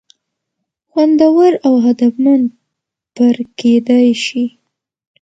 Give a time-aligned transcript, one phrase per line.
[0.89, 2.45] خوندور او هدفمند
[3.15, 4.43] پر کېدى شي.